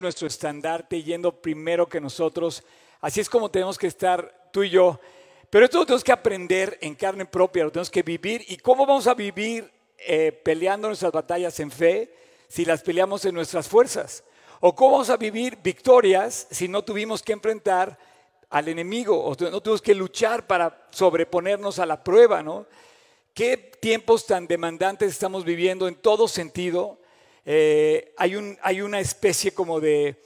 [0.00, 2.62] nuestro estandarte yendo primero que nosotros.
[3.00, 5.00] Así es como tenemos que estar tú y yo.
[5.50, 8.44] Pero esto lo tenemos que aprender en carne propia, lo tenemos que vivir.
[8.46, 12.14] ¿Y cómo vamos a vivir eh, peleando nuestras batallas en fe
[12.46, 14.22] si las peleamos en nuestras fuerzas?
[14.60, 17.98] ¿O cómo vamos a vivir victorias si no tuvimos que enfrentar
[18.50, 22.66] al enemigo o no tuvimos que luchar para sobreponernos a la prueba, ¿no?
[23.34, 26.98] ¿Qué tiempos tan demandantes estamos viviendo en todo sentido?
[27.50, 30.22] Eh, hay, un, hay, una especie como de,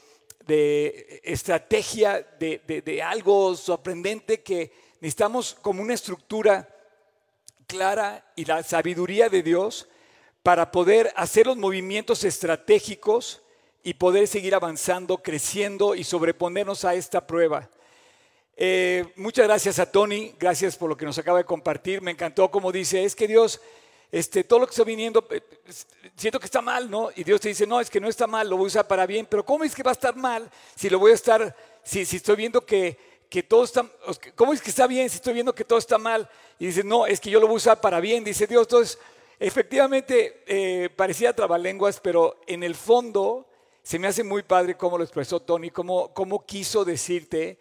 [1.22, 6.68] estrategia, de, algo sorprendente que necesitamos como una estructura
[7.68, 9.86] clara y la sabiduría de Dios
[10.43, 13.40] para poder hacer los movimientos estratégicos
[13.84, 17.70] y poder seguir avanzando, creciendo y sobreponernos a esta prueba.
[18.57, 22.03] Eh, muchas gracias a Tony, gracias por lo que nos acaba de compartir.
[22.03, 23.61] Me encantó como dice, es que Dios,
[24.12, 25.40] este, todo lo que está viniendo, eh,
[26.14, 27.08] siento que está mal, ¿no?
[27.16, 29.07] Y Dios te dice, no, es que no está mal, lo voy a usar para
[29.07, 29.25] bien.
[29.25, 32.36] Pero ¿cómo es que va a estar mal si lo voy a estar, si, estoy
[32.36, 32.98] viendo que,
[33.30, 33.91] que todo está,
[34.34, 36.28] ¿cómo es que está bien si estoy viendo que todo está mal?
[36.59, 38.64] Y dice, no, es que yo lo voy a usar para bien, dice Dios.
[38.64, 38.98] Entonces,
[39.41, 43.48] efectivamente, eh, parecía trabalenguas, pero en el fondo
[43.83, 47.59] se me hace muy padre cómo lo expresó Tony, cómo, cómo quiso decirte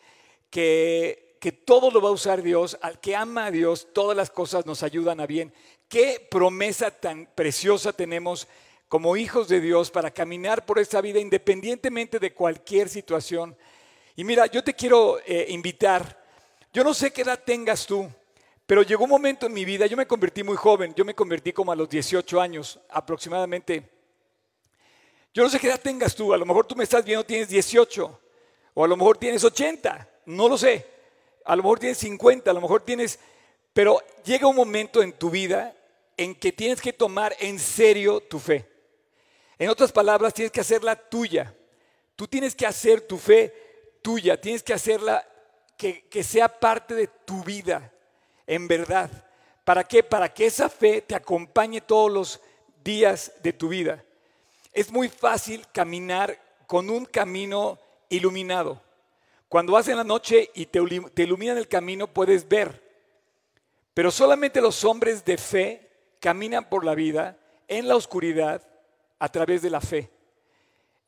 [0.49, 4.29] que, que todo lo va a usar Dios, al que ama a Dios, todas las
[4.29, 5.51] cosas nos ayudan a bien.
[5.89, 8.47] Qué promesa tan preciosa tenemos
[8.87, 13.57] como hijos de Dios para caminar por esta vida independientemente de cualquier situación.
[14.15, 16.23] Y mira, yo te quiero eh, invitar,
[16.71, 18.07] yo no sé qué edad tengas tú,
[18.67, 21.53] pero llegó un momento en mi vida, yo me convertí muy joven, yo me convertí
[21.53, 23.89] como a los 18 años aproximadamente.
[25.33, 27.49] Yo no sé qué edad tengas tú, a lo mejor tú me estás viendo, tienes
[27.49, 28.21] 18,
[28.75, 31.00] o a lo mejor tienes 80, no lo sé.
[31.45, 33.19] A lo mejor tienes 50, a lo mejor tienes...
[33.73, 35.75] Pero llega un momento en tu vida
[36.17, 38.67] en que tienes que tomar en serio tu fe.
[39.57, 41.55] En otras palabras, tienes que hacerla tuya.
[42.15, 43.53] Tú tienes que hacer tu fe
[44.01, 45.25] tuya, tienes que hacerla
[45.77, 47.91] que, que sea parte de tu vida,
[48.45, 49.09] en verdad.
[49.63, 50.03] ¿Para qué?
[50.03, 52.41] Para que esa fe te acompañe todos los
[52.83, 54.03] días de tu vida.
[54.73, 57.79] Es muy fácil caminar con un camino
[58.09, 58.81] iluminado.
[59.51, 60.79] Cuando vas en la noche y te,
[61.23, 62.81] iluminan el camino, puedes ver.
[63.93, 65.89] Pero solamente los hombres de fe
[66.21, 68.65] caminan por la vida en la oscuridad
[69.19, 70.09] a través de la fe.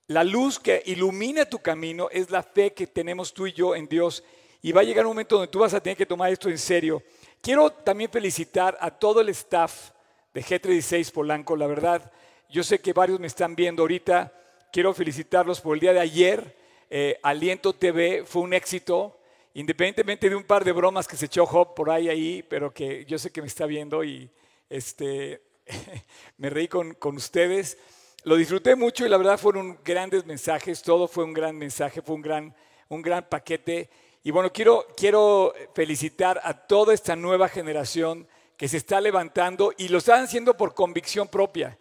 [0.08, 3.88] La luz que ilumina tu camino es la fe que tenemos tú y yo en
[3.88, 4.26] Dios.
[4.62, 6.58] Y va a llegar un momento donde tú vas a tener que tomar esto en
[6.58, 7.02] serio.
[7.40, 9.92] Quiero también felicitar a todo el staff
[10.34, 11.56] de G36 Polanco.
[11.56, 12.12] La verdad,
[12.50, 14.34] yo sé que varios me están viendo ahorita.
[14.70, 16.63] Quiero felicitarlos por el día de ayer
[16.96, 19.20] eh, Aliento TV fue un éxito,
[19.56, 23.18] independientemente de un par de bromas que se echó por ahí, ahí, pero que yo
[23.18, 24.30] sé que me está viendo y
[24.70, 25.42] este,
[26.38, 27.80] me reí con, con ustedes.
[28.26, 32.14] Lo disfruté mucho y la verdad fueron grandes mensajes, todo fue un gran mensaje, fue
[32.14, 32.56] un gran,
[32.90, 33.90] un gran paquete.
[34.22, 39.88] Y bueno, quiero, quiero felicitar a toda esta nueva generación que se está levantando y
[39.88, 41.76] lo están haciendo por convicción propia.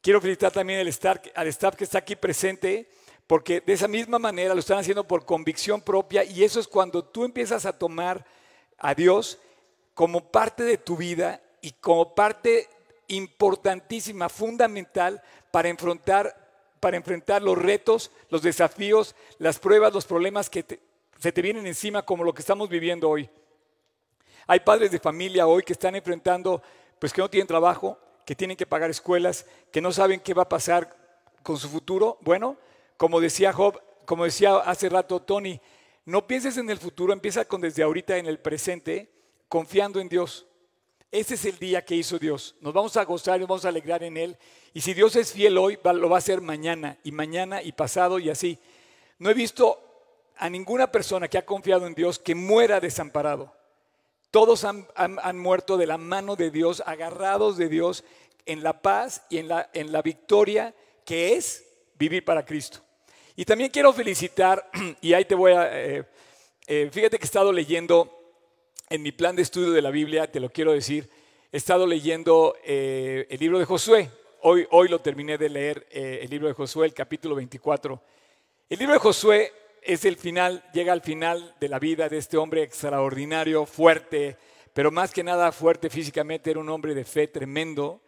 [0.00, 2.88] Quiero felicitar también al staff, al staff que está aquí presente
[3.26, 7.04] porque de esa misma manera lo están haciendo por convicción propia y eso es cuando
[7.04, 8.24] tú empiezas a tomar
[8.78, 9.38] a Dios
[9.94, 12.68] como parte de tu vida y como parte
[13.08, 16.36] importantísima, fundamental para enfrentar,
[16.80, 20.64] para enfrentar los retos, los desafíos, las pruebas, los problemas que
[21.18, 23.30] se te vienen encima como lo que estamos viviendo hoy.
[24.46, 26.62] Hay padres de familia hoy que están enfrentando,
[26.98, 30.42] pues que no tienen trabajo, que tienen que pagar escuelas, que no saben qué va
[30.42, 30.94] a pasar
[31.42, 32.18] con su futuro.
[32.20, 32.58] Bueno,
[32.96, 35.60] como decía Job, como decía hace rato Tony,
[36.04, 39.10] no pienses en el futuro, empieza con desde ahorita en el presente,
[39.48, 40.46] confiando en Dios.
[41.10, 42.56] Ese es el día que hizo Dios.
[42.60, 44.36] Nos vamos a gozar y nos vamos a alegrar en Él.
[44.72, 48.18] Y si Dios es fiel hoy, lo va a hacer mañana y mañana y pasado
[48.18, 48.58] y así.
[49.18, 49.80] No he visto
[50.36, 53.54] a ninguna persona que ha confiado en Dios que muera desamparado.
[54.30, 58.02] Todos han, muerto de la mano de Dios, agarrados de Dios
[58.44, 60.74] en la paz y en la, en la victoria
[61.04, 61.64] que es
[61.96, 62.83] vivir para Cristo.
[63.36, 64.70] Y también quiero felicitar,
[65.00, 66.04] y ahí te voy a, eh,
[66.68, 68.08] eh, fíjate que he estado leyendo
[68.88, 71.10] en mi plan de estudio de la Biblia, te lo quiero decir,
[71.50, 74.08] he estado leyendo eh, el libro de Josué.
[74.42, 78.00] Hoy, hoy lo terminé de leer, el libro de Josué, el capítulo 24.
[78.68, 79.52] El libro de Josué
[79.82, 84.36] es el final, llega al final de la vida de este hombre extraordinario, fuerte,
[84.74, 88.02] pero más que nada fuerte físicamente, era un hombre de fe tremendo,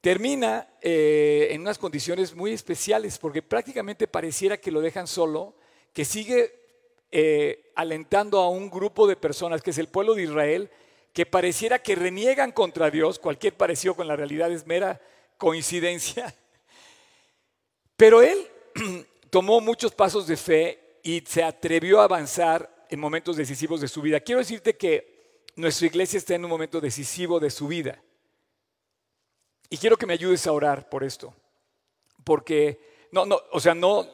[0.00, 5.54] termina eh, en unas condiciones muy especiales, porque prácticamente pareciera que lo dejan solo,
[5.92, 6.54] que sigue
[7.10, 10.70] eh, alentando a un grupo de personas, que es el pueblo de Israel,
[11.12, 15.00] que pareciera que reniegan contra Dios, cualquier parecido con la realidad es mera
[15.36, 16.34] coincidencia,
[17.96, 18.46] pero él
[19.30, 24.00] tomó muchos pasos de fe y se atrevió a avanzar en momentos decisivos de su
[24.00, 24.20] vida.
[24.20, 28.00] Quiero decirte que nuestra iglesia está en un momento decisivo de su vida.
[29.70, 31.34] Y quiero que me ayudes a orar por esto.
[32.24, 32.80] Porque,
[33.12, 34.06] no, no, o sea, no,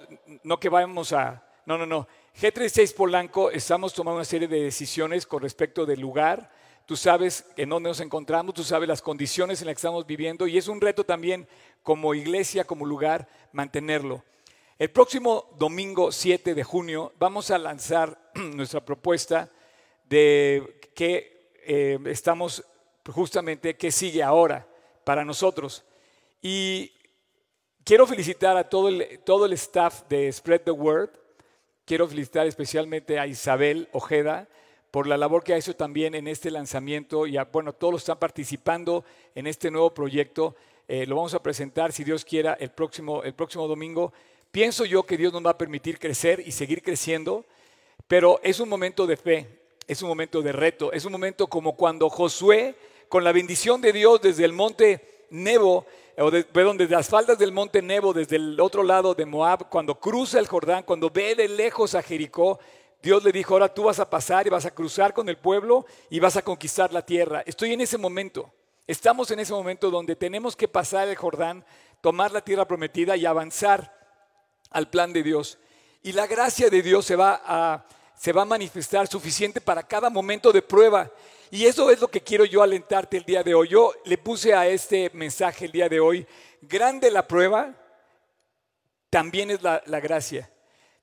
[0.43, 2.09] no que vamos a, no, no, no.
[2.41, 6.51] G36 Polanco, estamos tomando una serie de decisiones con respecto del lugar.
[6.87, 10.47] Tú sabes en dónde nos encontramos, tú sabes las condiciones en las que estamos viviendo
[10.47, 11.47] y es un reto también
[11.83, 14.25] como iglesia, como lugar, mantenerlo.
[14.77, 19.49] El próximo domingo 7 de junio vamos a lanzar nuestra propuesta
[20.05, 22.65] de que eh, estamos
[23.07, 24.67] justamente, qué sigue ahora
[25.05, 25.85] para nosotros.
[26.43, 26.93] Y
[27.85, 31.11] quiero felicitar a todo el, todo el staff de Spread the Word.
[31.85, 34.49] Quiero felicitar especialmente a Isabel Ojeda
[34.91, 38.03] por la labor que ha hecho también en este lanzamiento y a, bueno, todos los
[38.03, 39.05] están participando
[39.35, 40.55] en este nuevo proyecto.
[40.87, 44.13] Eh, lo vamos a presentar, si Dios quiera, el próximo, el próximo domingo.
[44.53, 47.45] Pienso yo que Dios nos va a permitir crecer y seguir creciendo,
[48.07, 51.75] pero es un momento de fe, es un momento de reto, es un momento como
[51.75, 52.77] cuando Josué
[53.15, 55.87] con la bendición de Dios desde el monte Nebo,
[56.19, 60.01] o perdón, desde las faldas del monte Nebo, desde el otro lado de Moab, cuando
[60.01, 62.59] cruza el Jordán, cuando ve de lejos a Jericó,
[63.01, 65.87] Dios le dijo, ahora tú vas a pasar y vas a cruzar con el pueblo
[66.11, 67.45] y vas a conquistar la tierra.
[67.47, 68.53] Estoy en ese momento,
[68.85, 71.65] estamos en ese momento donde tenemos que pasar el Jordán,
[72.01, 73.97] tomar la tierra prometida y avanzar
[74.71, 75.61] al plan de Dios.
[76.03, 77.87] Y la gracia de Dios se va a,
[78.17, 81.13] se va a manifestar suficiente para cada momento de prueba.
[81.51, 83.69] Y eso es lo que quiero yo alentarte el día de hoy.
[83.69, 86.27] Yo le puse a este mensaje el día de hoy,
[86.63, 87.75] grande la prueba,
[89.11, 90.51] también es la, gracia.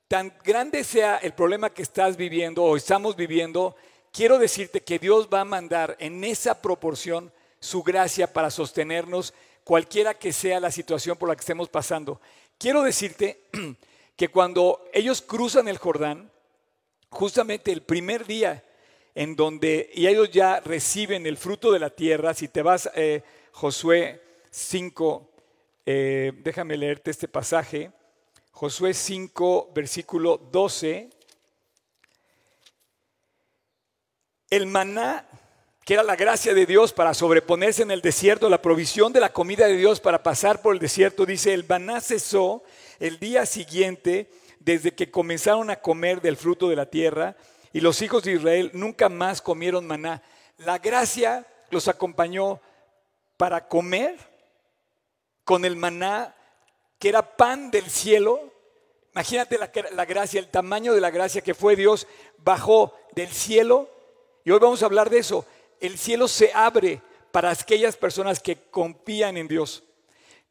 [0.07, 3.75] Tan grande sea el problema que estás viviendo o estamos viviendo,
[4.11, 9.33] quiero decirte que Dios va a mandar en esa proporción su gracia para sostenernos,
[9.63, 12.19] cualquiera que sea la situación por la que estemos pasando.
[12.57, 13.45] Quiero decirte
[14.17, 16.29] que cuando ellos cruzan el Jordán,
[17.09, 18.63] justamente el primer día
[19.15, 22.33] en donde y ellos ya reciben el fruto de la tierra.
[22.33, 25.29] Si te vas, eh, Josué 5,
[25.85, 27.91] eh, déjame leerte este pasaje.
[28.51, 31.09] Josué 5, versículo 12.
[34.49, 35.27] El maná,
[35.85, 39.33] que era la gracia de Dios para sobreponerse en el desierto, la provisión de la
[39.33, 42.63] comida de Dios para pasar por el desierto, dice, el maná cesó
[42.99, 44.29] el día siguiente
[44.59, 47.35] desde que comenzaron a comer del fruto de la tierra
[47.73, 50.21] y los hijos de Israel nunca más comieron maná.
[50.57, 52.59] La gracia los acompañó
[53.37, 54.17] para comer
[55.43, 56.35] con el maná
[56.99, 58.51] que era pan del cielo.
[59.13, 62.07] Imagínate la, gracia, el tamaño de la gracia que fue Dios
[62.37, 63.89] bajó del cielo.
[64.43, 65.45] Y hoy vamos a hablar de eso.
[65.79, 67.01] El cielo se abre
[67.31, 69.83] para aquellas personas que confían en Dios.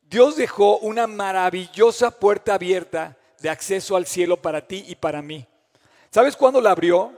[0.02, 5.46] Dios dejó una maravillosa puerta abierta de acceso al cielo para ti y para mí.
[6.12, 7.12] ¿Sabes cuándo la abrió?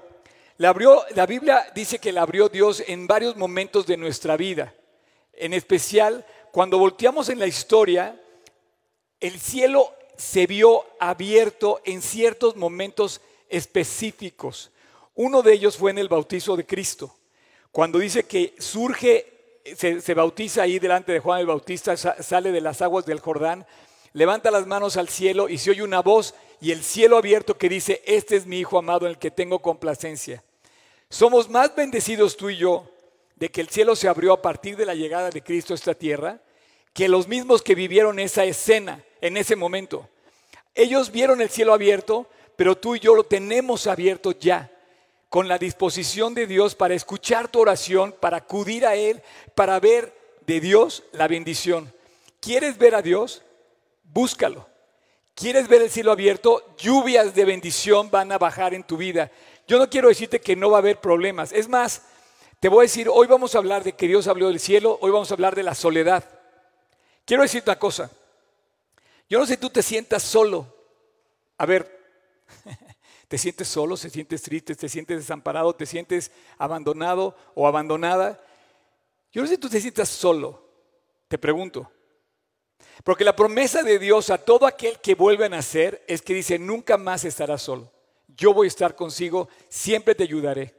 [0.58, 4.74] La abrió, la Biblia dice que la abrió Dios en varios momentos de nuestra vida.
[5.32, 8.20] En especial, cuando volteamos en la historia,
[9.18, 14.70] el cielo se vio abierto en ciertos momentos específicos.
[15.14, 17.16] Uno de ellos fue en el bautizo de Cristo.
[17.70, 22.60] Cuando dice que surge, se, se, bautiza ahí delante de Juan el Bautista, sale de
[22.60, 23.64] las aguas del Jordán,
[24.12, 27.68] levanta las manos al cielo y se oye una voz y el cielo abierto que
[27.68, 30.44] dice, este es mi Hijo amado en el que tengo complacencia.
[31.10, 32.88] Somos más bendecidos tú y yo
[33.34, 35.92] de que el cielo se abrió a partir de la llegada de Cristo a esta
[35.92, 36.40] tierra
[36.94, 40.08] que los mismos que vivieron esa escena en ese momento.
[40.76, 44.70] Ellos vieron el cielo abierto, pero tú y yo lo tenemos abierto ya,
[45.28, 49.20] con la disposición de Dios para escuchar tu oración, para acudir a Él,
[49.56, 50.14] para ver
[50.46, 51.92] de Dios la bendición.
[52.38, 53.42] ¿Quieres ver a Dios?
[54.04, 54.71] búscalo.
[55.34, 56.74] ¿Quieres ver el cielo abierto?
[56.76, 59.30] Lluvias de bendición van a bajar en tu vida.
[59.66, 61.52] Yo no quiero decirte que no va a haber problemas.
[61.52, 62.02] Es más,
[62.60, 65.10] te voy a decir, hoy vamos a hablar de que Dios habló del cielo, hoy
[65.10, 66.24] vamos a hablar de la soledad.
[67.24, 68.10] Quiero decirte una cosa.
[69.28, 70.66] Yo no sé tú te sientas solo.
[71.56, 72.00] A ver,
[73.28, 73.96] ¿te sientes solo?
[73.96, 74.74] ¿Te sientes triste?
[74.74, 75.74] ¿Te sientes desamparado?
[75.74, 78.44] ¿Te sientes abandonado o abandonada?
[79.32, 80.68] Yo no sé tú te sientas solo.
[81.28, 81.90] Te pregunto.
[83.04, 86.58] Porque la promesa de Dios a todo aquel que vuelve a nacer es que dice,
[86.58, 87.90] nunca más estarás solo.
[88.28, 90.74] Yo voy a estar consigo, siempre te ayudaré.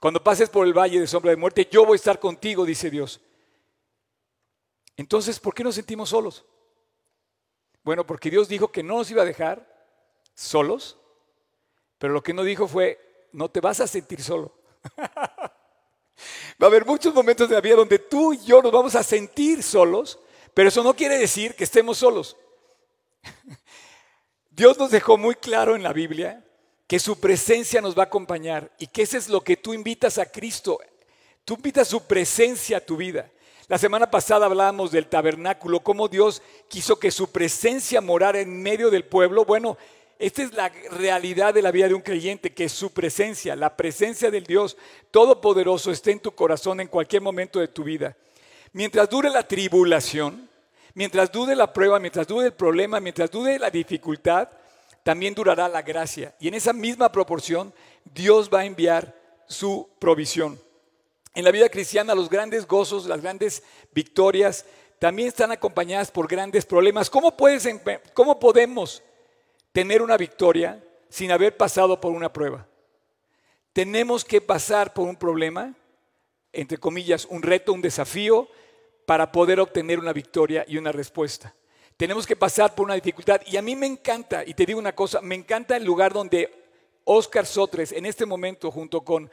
[0.00, 2.90] Cuando pases por el valle de sombra de muerte, yo voy a estar contigo, dice
[2.90, 3.20] Dios.
[4.96, 6.44] Entonces, ¿por qué nos sentimos solos?
[7.82, 9.66] Bueno, porque Dios dijo que no nos iba a dejar
[10.34, 10.98] solos,
[11.98, 14.54] pero lo que no dijo fue, no te vas a sentir solo.
[16.62, 19.02] Va a haber muchos momentos de la vida donde tú y yo nos vamos a
[19.02, 20.20] sentir solos,
[20.54, 22.36] pero eso no quiere decir que estemos solos.
[24.50, 26.44] Dios nos dejó muy claro en la Biblia
[26.86, 30.18] que su presencia nos va a acompañar y que ese es lo que tú invitas
[30.18, 30.78] a Cristo.
[31.44, 33.30] Tú invitas su presencia a tu vida.
[33.66, 38.90] La semana pasada hablábamos del tabernáculo, cómo Dios quiso que su presencia morara en medio
[38.90, 39.44] del pueblo.
[39.44, 39.76] Bueno,
[40.18, 44.30] esta es la realidad de la vida de un creyente, que su presencia, la presencia
[44.30, 44.76] del Dios
[45.10, 48.16] Todopoderoso esté en tu corazón en cualquier momento de tu vida.
[48.72, 50.43] Mientras dure la tribulación,
[50.94, 54.48] mientras dure la prueba, mientras dure el problema, mientras dure la dificultad,
[55.02, 56.34] también durará la gracia.
[56.40, 57.74] Y en esa misma proporción,
[58.04, 59.14] Dios va a enviar
[59.46, 60.58] su provisión.
[61.34, 64.64] En la vida cristiana, los grandes gozos, las grandes victorias,
[64.98, 67.10] también están acompañadas por grandes problemas.
[67.10, 67.68] ¿Cómo, puedes,
[68.14, 69.02] cómo podemos
[69.72, 72.66] tener una victoria sin haber pasado por una prueba?
[73.72, 75.74] Tenemos que pasar por un problema,
[76.52, 78.48] entre comillas, un reto, un desafío,
[79.06, 81.54] para poder obtener una victoria y una respuesta.
[81.96, 83.40] Tenemos que pasar por una dificultad.
[83.46, 86.64] Y a mí me encanta, y te digo una cosa, me encanta el lugar donde
[87.04, 89.30] Oscar Sotres, en este momento, junto con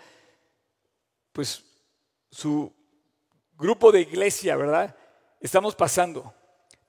[1.31, 1.63] pues,
[2.29, 2.71] su
[3.57, 4.95] grupo de iglesia, ¿verdad?
[5.39, 6.33] Estamos pasando.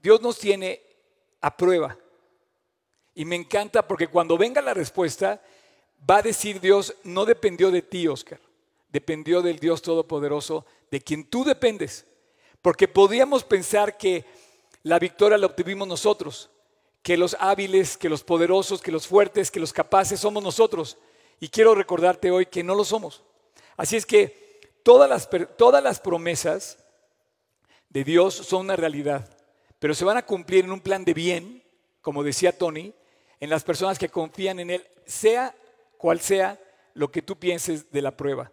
[0.01, 0.83] Dios nos tiene
[1.41, 1.97] a prueba.
[3.15, 5.41] Y me encanta porque cuando venga la respuesta,
[6.09, 8.41] va a decir Dios, no dependió de ti, Oscar,
[8.89, 12.07] dependió del Dios Todopoderoso, de quien tú dependes.
[12.63, 14.25] Porque podíamos pensar que
[14.85, 16.51] la victoria la obtuvimos nosotros,
[17.03, 20.97] que los hábiles, que los poderosos, que los fuertes, que los capaces somos nosotros.
[21.41, 23.23] Y quiero recordarte hoy que no lo somos.
[23.77, 26.79] Así es que todas las, todas las promesas
[27.89, 29.29] de Dios son una realidad,
[29.79, 31.63] pero se van a cumplir en un plan de bien,
[32.01, 32.95] como decía Tony,
[33.41, 35.55] en las personas que confían en Él, sea
[35.99, 36.61] cual sea
[36.95, 38.51] lo que tú pienses de la prueba.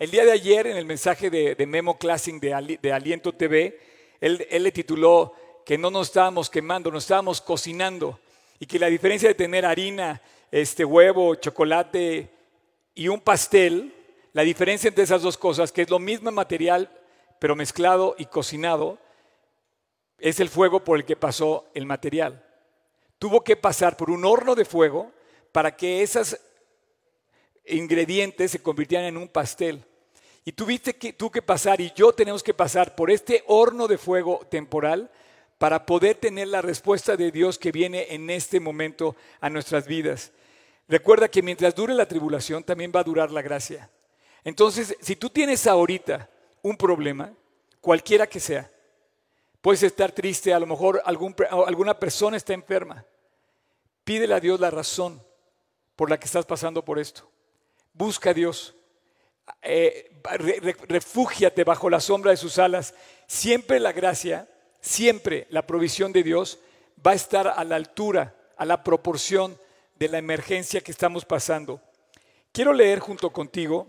[0.00, 2.54] El día de ayer, en el mensaje de, Memo Classing de,
[2.90, 3.78] Aliento TV,
[4.18, 5.34] él, le tituló
[5.66, 8.18] que no nos estábamos quemando, nos estábamos cocinando
[8.58, 12.30] y que la diferencia de tener harina, este huevo, chocolate
[12.94, 13.92] y un pastel,
[14.32, 16.90] la diferencia entre esas dos cosas, que es lo mismo material,
[17.38, 18.98] pero mezclado y cocinado,
[20.18, 22.42] es el fuego por el que pasó el material.
[23.18, 25.12] Tuvo que pasar por un horno de fuego
[25.52, 26.40] para que esos
[27.66, 29.84] ingredientes se convirtieran en un pastel.
[30.50, 33.96] Y tuviste que, tú que pasar y yo tenemos que pasar por este horno de
[33.96, 35.08] fuego temporal
[35.58, 40.32] para poder tener la respuesta de Dios que viene en este momento a nuestras vidas.
[40.88, 43.88] Recuerda que mientras dure la tribulación, también va a durar la gracia.
[44.42, 46.28] Entonces, si tú tienes ahorita
[46.62, 47.32] un problema,
[47.80, 48.68] cualquiera que sea,
[49.60, 53.06] puedes estar triste, a lo mejor alguna persona está enferma,
[54.02, 55.22] pídele a Dios la razón
[55.94, 57.30] por la que estás pasando por esto.
[57.92, 58.74] Busca a Dios.
[59.62, 60.10] Eh,
[60.88, 62.94] refúgiate bajo la sombra de sus alas.
[63.26, 64.48] Siempre la gracia
[64.80, 66.58] siempre la provisión de Dios
[67.06, 69.58] va a estar a la altura, a la proporción
[69.96, 71.80] de la emergencia que estamos pasando.
[72.52, 73.86] Quiero leer junto contigo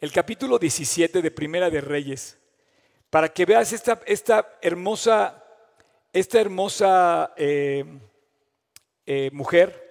[0.00, 2.38] el capítulo 17 de Primera de Reyes,
[3.10, 5.42] para que veas esta, esta hermosa,
[6.12, 7.84] esta hermosa eh,
[9.06, 9.85] eh, mujer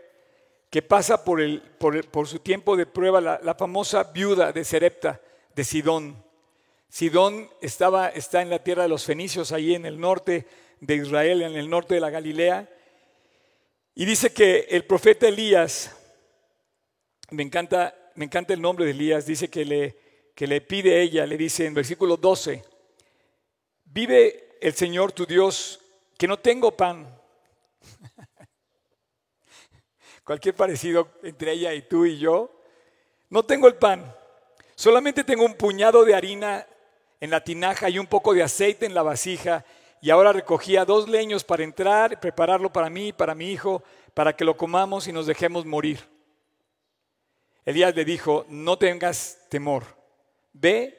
[0.70, 5.22] que pasa por, el, por, su tiempo de prueba, la, famosa viuda de Serepta,
[5.56, 6.24] de Sidón.
[6.90, 10.46] Sidón estaba, está en la tierra de los fenicios, ahí en el norte
[10.80, 12.70] de Israel, en el norte de la Galilea.
[13.96, 15.96] Y dice que el profeta Elías,
[17.32, 19.98] me encanta, me encanta el nombre de Elías, dice que le,
[20.36, 22.64] que le pide ella, le dice en versículo 12,
[23.86, 25.80] vive el Señor tu Dios,
[26.18, 27.08] que no tengo pan.
[30.26, 32.50] Cualquier parecido entre ella y tú y yo,
[33.30, 34.12] no tengo el pan,
[34.74, 36.66] solamente tengo un puñado de harina
[37.22, 39.64] en la tinaja y un poco de aceite en la vasija,
[40.02, 43.84] y ahora recogía dos leños para entrar, prepararlo para mí y para mi hijo,
[44.16, 46.00] para que lo comamos y nos dejemos morir.
[47.64, 49.84] Elías le dijo, no tengas temor,
[50.54, 50.98] ve,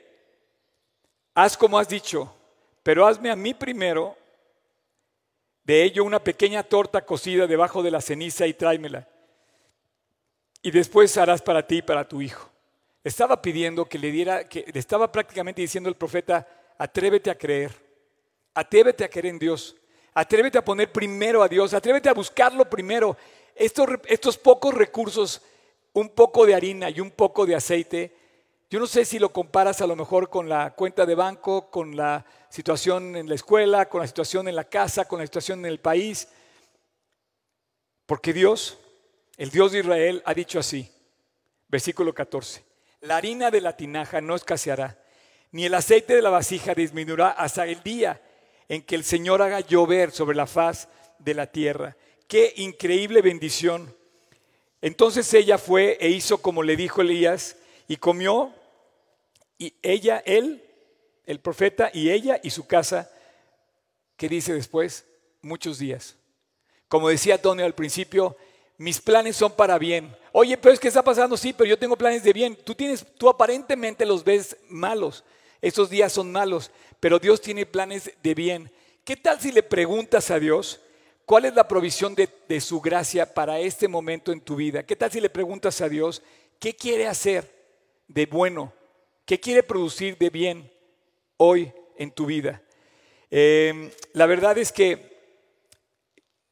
[1.34, 2.32] haz como has dicho,
[2.84, 4.16] pero hazme a mí primero
[5.64, 9.08] de ello una pequeña torta cocida debajo de la ceniza y tráemela.
[10.62, 12.50] Y después harás para ti y para tu hijo
[13.06, 16.44] estaba pidiendo que le diera, que le estaba prácticamente diciendo el profeta,
[16.76, 17.72] atrévete a creer,
[18.52, 19.76] atrévete a creer en Dios,
[20.12, 23.16] atrévete a poner primero a Dios, atrévete a buscarlo primero.
[23.54, 25.40] Estos, estos pocos recursos,
[25.92, 28.12] un poco de harina y un poco de aceite,
[28.68, 31.94] yo no sé si lo comparas a lo mejor con la cuenta de banco, con
[31.94, 35.66] la situación en la escuela, con la situación en la casa, con la situación en
[35.66, 36.26] el país,
[38.04, 38.78] porque Dios,
[39.36, 40.90] el Dios de Israel, ha dicho así,
[41.68, 42.64] versículo 14.
[43.02, 44.98] La harina de la tinaja no escaseará,
[45.52, 48.20] ni el aceite de la vasija disminuirá hasta el día
[48.68, 50.88] en que el Señor haga llover sobre la faz
[51.18, 51.96] de la tierra.
[52.26, 53.94] Qué increíble bendición.
[54.80, 57.56] Entonces ella fue e hizo como le dijo Elías
[57.88, 58.52] y comió
[59.58, 60.64] y ella, él,
[61.24, 63.10] el profeta y ella y su casa,
[64.16, 65.06] ¿qué dice después?
[65.42, 66.16] Muchos días.
[66.88, 68.36] Como decía Tony al principio,
[68.78, 70.14] mis planes son para bien.
[70.32, 72.56] Oye, pero es que está pasando, sí, pero yo tengo planes de bien.
[72.56, 75.24] Tú tienes, tú aparentemente los ves malos.
[75.62, 78.70] Estos días son malos, pero Dios tiene planes de bien.
[79.04, 80.80] ¿Qué tal si le preguntas a Dios
[81.24, 84.84] cuál es la provisión de, de su gracia para este momento en tu vida?
[84.84, 86.22] ¿Qué tal si le preguntas a Dios
[86.58, 87.50] qué quiere hacer
[88.08, 88.72] de bueno?
[89.24, 90.70] ¿Qué quiere producir de bien
[91.36, 92.62] hoy en tu vida?
[93.30, 95.16] Eh, la verdad es que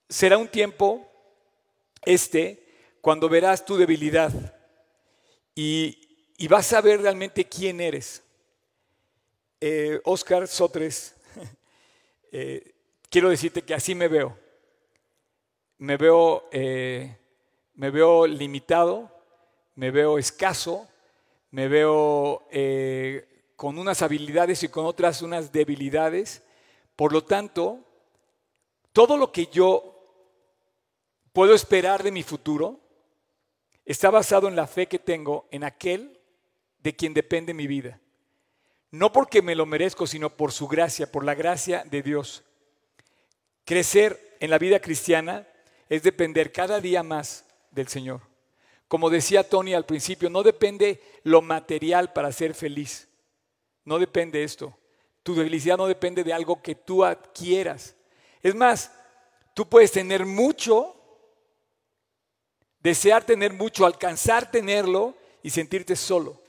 [0.09, 1.09] será un tiempo
[2.07, 2.65] este
[3.01, 4.33] cuando verás tu debilidad
[5.55, 5.99] y,
[6.49, 8.23] vas a ver realmente quién eres.
[9.61, 11.15] Eh, Oscar Sotres,
[12.33, 12.75] eh,
[13.09, 14.37] quiero decirte que así me veo.
[15.79, 17.17] Me veo, eh,
[17.75, 19.11] me veo limitado,
[19.75, 20.89] me veo escaso,
[21.51, 22.47] me veo
[23.57, 26.43] con unas habilidades y con otras unas debilidades.
[26.97, 27.81] Por lo tanto,
[28.93, 29.94] todo lo que yo
[31.35, 32.81] puedo esperar de mi futuro
[33.85, 36.19] está basado en la fe que tengo en aquel
[36.79, 38.01] de quien depende mi vida.
[38.93, 42.45] No porque me lo merezco, sino por su gracia, por la gracia de Dios.
[43.65, 45.47] Crecer en la vida cristiana
[45.89, 48.21] es depender cada día más del Señor.
[48.87, 53.09] Como decía Tony al principio, no depende lo material para ser feliz.
[53.85, 54.79] No depende esto.
[55.25, 57.97] Tu felicidad no depende de algo que tú adquieras.
[58.41, 58.93] Es más,
[59.53, 61.01] tú puedes tener mucho
[62.85, 66.41] desear tener mucho, alcanzar tenerlo y sentirte solo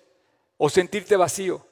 [0.57, 1.65] o sentirte vacío.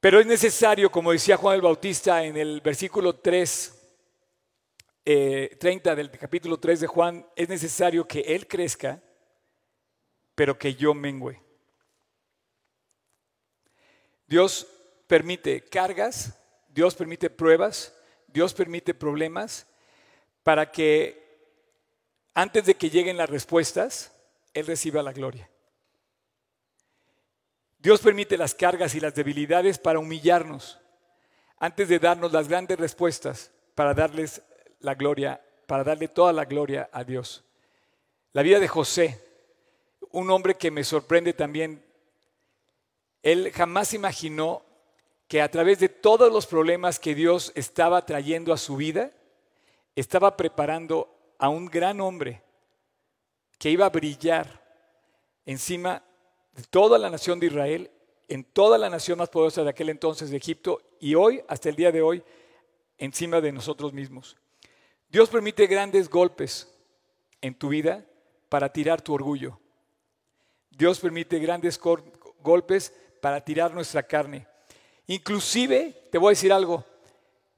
[0.00, 3.72] Pero es necesario, como decía Juan el Bautista en el versículo 3,
[5.04, 9.02] 30 eh, del capítulo 3 de Juan, es necesario que Él crezca,
[10.34, 11.40] pero que yo mengüe.
[14.26, 14.66] Dios
[15.06, 16.34] permite cargas,
[16.68, 17.94] Dios permite pruebas,
[18.26, 19.66] Dios permite problemas
[20.42, 21.25] para que
[22.36, 24.12] antes de que lleguen las respuestas,
[24.52, 25.48] Él reciba la gloria.
[27.78, 30.78] Dios permite las cargas y las debilidades para humillarnos,
[31.58, 34.42] antes de darnos las grandes respuestas, para darles
[34.80, 37.42] la gloria, para darle toda la gloria a Dios.
[38.34, 39.18] La vida de José,
[40.10, 41.82] un hombre que me sorprende también,
[43.22, 44.62] él jamás imaginó
[45.26, 49.10] que a través de todos los problemas que Dios estaba trayendo a su vida,
[49.94, 52.42] estaba preparando a un gran hombre
[53.58, 54.62] que iba a brillar
[55.44, 56.02] encima
[56.52, 57.90] de toda la nación de Israel,
[58.28, 61.76] en toda la nación más poderosa de aquel entonces de Egipto y hoy, hasta el
[61.76, 62.22] día de hoy,
[62.98, 64.36] encima de nosotros mismos.
[65.08, 66.72] Dios permite grandes golpes
[67.40, 68.04] en tu vida
[68.48, 69.58] para tirar tu orgullo.
[70.70, 71.80] Dios permite grandes
[72.42, 74.46] golpes para tirar nuestra carne.
[75.06, 76.84] Inclusive, te voy a decir algo,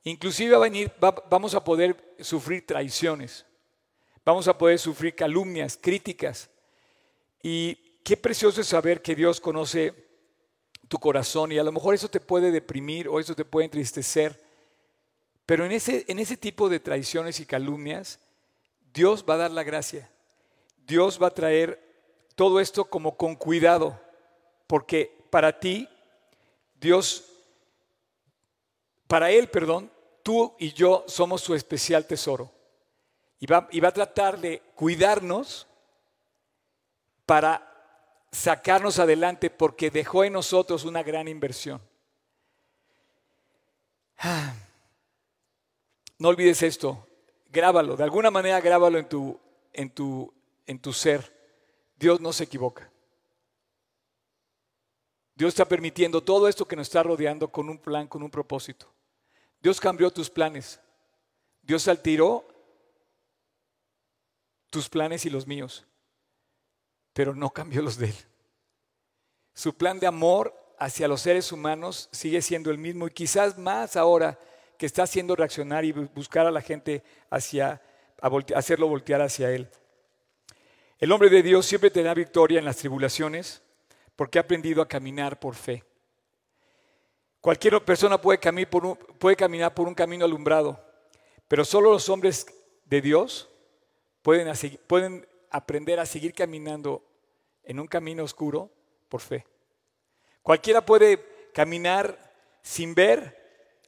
[0.04, 0.56] inclusive
[1.30, 3.46] vamos a poder sufrir traiciones.
[4.28, 6.50] Vamos a poder sufrir calumnias, críticas.
[7.42, 9.94] Y qué precioso es saber que Dios conoce
[10.86, 14.38] tu corazón y a lo mejor eso te puede deprimir o eso te puede entristecer.
[15.46, 18.20] Pero en ese, en ese tipo de traiciones y calumnias,
[18.92, 20.10] Dios va a dar la gracia.
[20.86, 21.82] Dios va a traer
[22.34, 23.98] todo esto como con cuidado,
[24.66, 25.88] porque para ti,
[26.78, 27.24] Dios,
[29.06, 29.90] para Él, perdón,
[30.22, 32.57] tú y yo somos su especial tesoro
[33.40, 35.66] y va, a tratar de cuidarnos
[37.24, 37.64] para
[38.32, 41.80] sacarnos adelante porque dejó en nosotros una gran inversión.
[44.18, 44.54] Ah.
[46.18, 47.06] No olvides esto,
[47.50, 49.38] grábalo, de alguna manera grábalo en tu,
[49.72, 50.34] en tu,
[50.66, 51.32] en tu ser.
[51.96, 52.90] Dios no se equivoca.
[55.36, 58.92] Dios está permitiendo todo esto que nos está rodeando con un plan, con un propósito.
[59.60, 60.80] Dios cambió tus planes.
[61.62, 62.44] Dios alteró
[64.78, 65.84] tus planes y los míos,
[67.12, 68.14] pero no cambió los de Él.
[69.52, 73.96] Su plan de amor hacia los seres humanos sigue siendo el mismo y quizás más
[73.96, 74.38] ahora
[74.76, 77.82] que está haciendo reaccionar y buscar a la gente hacia,
[78.54, 79.68] hacerlo voltear hacia Él.
[81.00, 83.60] El hombre de Dios siempre tendrá victoria en las tribulaciones
[84.14, 85.82] porque ha aprendido a caminar por fe.
[87.40, 90.80] Cualquier persona puede, por un, puede caminar por un camino alumbrado,
[91.48, 92.46] pero solo los hombres
[92.84, 93.48] de Dios
[94.86, 97.02] pueden, aprender a seguir caminando
[97.62, 98.70] en un camino oscuro
[99.08, 99.46] por fe.
[100.42, 103.36] Cualquiera puede caminar sin ver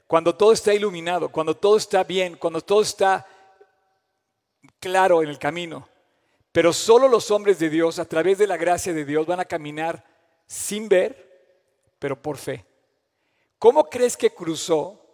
[0.06, 3.26] cuando todo está iluminado, cuando todo está bien, cuando todo está
[4.78, 5.86] claro en el camino.
[6.52, 9.44] Pero solo los hombres de Dios, a través de la gracia de Dios, van a
[9.44, 10.02] caminar
[10.46, 11.52] sin ver,
[11.98, 12.64] pero por fe.
[13.58, 15.04] ¿Cómo crees que cruzó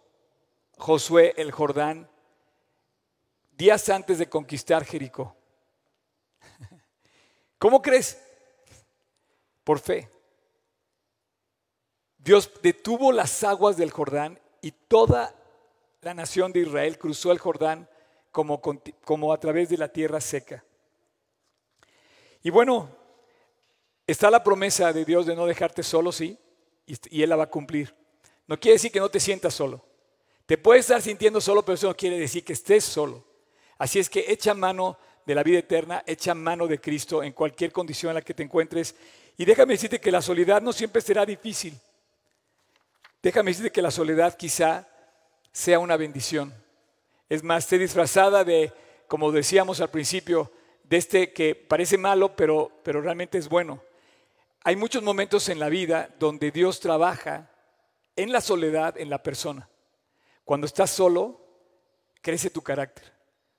[0.77, 2.09] Josué el Jordán
[3.57, 5.35] días antes de conquistar Jericó?
[7.57, 8.21] ¿Cómo crees?
[9.63, 10.09] Por fe.
[12.17, 15.33] Dios detuvo las aguas del Jordán y toda
[16.01, 17.89] la nación de Israel cruzó el Jordán
[18.31, 18.61] como,
[19.03, 20.63] como a través de la tierra seca.
[22.43, 22.89] Y bueno,
[24.05, 26.37] está la promesa de Dios de no dejarte solo, sí,
[26.85, 27.93] y, Él la va a cumplir.
[28.47, 29.83] No quiere decir que no te sientas solo.
[30.45, 33.25] Te puedes estar sintiendo solo, pero eso no quiere decir que estés solo.
[33.77, 37.71] Así es que echa mano de la vida eterna, echa mano de Cristo en cualquier
[37.71, 38.95] condición en la que te encuentres.
[39.37, 41.77] Y déjame decirte que la soledad no siempre será difícil.
[43.21, 44.87] Déjame decirte que la soledad quizá
[45.51, 46.53] sea una bendición.
[47.29, 48.71] Es más, esté disfrazada de,
[49.07, 50.51] como decíamos al principio,
[50.83, 53.81] de este que parece malo, pero, pero realmente es bueno.
[54.63, 57.51] Hay muchos momentos en la vida donde Dios trabaja
[58.15, 59.69] en la soledad en la persona.
[60.45, 61.41] Cuando estás solo,
[62.21, 63.16] crece tu carácter.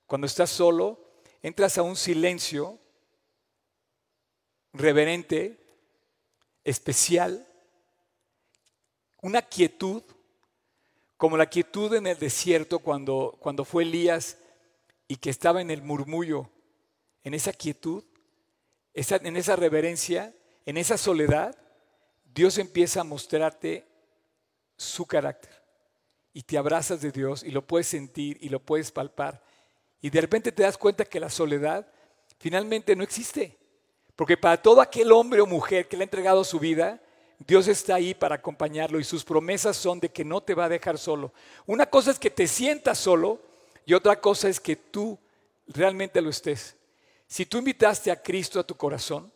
[0.08, 0.98] Cuando estás solo,
[1.42, 2.78] entras a un silencio
[4.72, 5.58] reverente,
[6.64, 7.46] especial,
[9.20, 10.02] una quietud,
[11.18, 14.38] como la quietud en el desierto cuando, cuando fue Elías
[15.08, 16.48] y que estaba en el murmullo
[17.22, 18.02] en esa quietud,
[18.94, 21.54] en esa reverencia, en esa soledad,
[22.24, 23.86] Dios empieza a mostrarte
[24.74, 25.52] su carácter.
[26.32, 29.46] Y te abrazas de Dios y lo puedes sentir y lo puedes palpar.
[30.00, 31.87] Y de repente te das cuenta que la soledad
[32.38, 33.56] finalmente no existe.
[34.14, 37.00] Porque para todo aquel hombre o mujer que le ha entregado su vida,
[37.38, 40.68] Dios está ahí para acompañarlo y sus promesas son de que no te va a
[40.68, 41.32] dejar solo.
[41.66, 43.40] Una cosa es que te sientas solo
[43.87, 45.18] y otra cosa es que tú
[45.68, 46.76] realmente lo estés.
[47.28, 49.30] Si tú invitaste a Cristo a tu corazón,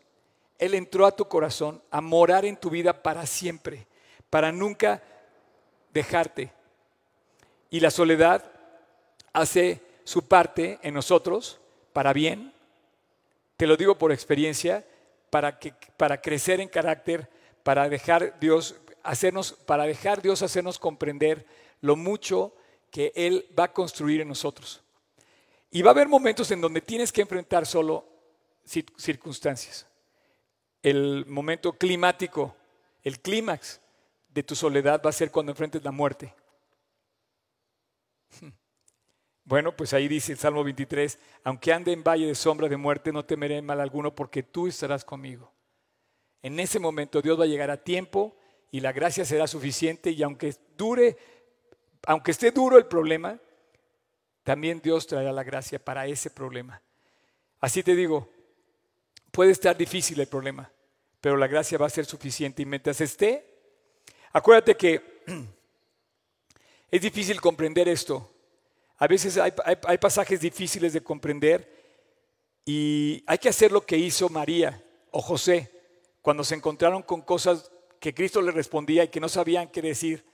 [0.59, 3.87] Él entró a tu corazón a morar en tu vida para siempre,
[4.31, 5.03] para nunca
[5.93, 6.51] dejarte.
[7.71, 8.51] Y la soledad
[9.33, 11.61] hace su parte en nosotros
[11.93, 12.53] para bien,
[13.57, 14.87] te lo digo por experiencia,
[15.31, 17.29] para, que, para crecer en carácter,
[17.63, 21.47] para dejar Dios hacernos, para dejar Dios hacernos comprender
[21.81, 22.55] lo mucho
[22.91, 24.83] que Él va a construir en nosotros.
[25.71, 28.07] Y va a haber momentos en donde tienes que enfrentar solo
[28.65, 29.87] circunstancias.
[30.83, 32.55] El momento climático,
[33.03, 33.81] el clímax
[34.29, 36.35] de tu soledad va a ser cuando enfrentes la muerte.
[39.45, 43.13] Bueno, pues ahí dice el Salmo 23, aunque ande en valle de sombra de muerte,
[43.13, 45.53] no temeré mal alguno porque tú estarás conmigo.
[46.43, 48.37] En ese momento Dios va a llegar a tiempo
[48.71, 51.17] y la gracia será suficiente y aunque dure,
[52.07, 53.39] aunque esté duro el problema,
[54.45, 56.83] también Dios traerá la gracia para ese problema.
[57.61, 58.29] Así te digo,
[59.31, 60.73] puede estar difícil el problema,
[61.21, 62.63] pero la gracia va a ser suficiente.
[62.63, 63.45] Y mientras esté,
[64.33, 65.23] acuérdate que
[66.91, 68.32] es difícil comprender esto.
[68.99, 71.71] A veces hay, hay, pasajes difíciles de comprender
[72.65, 75.71] y hay que hacer lo que hizo María o José
[76.21, 80.25] cuando se encontraron con cosas que Cristo le respondía y que no sabían qué decir.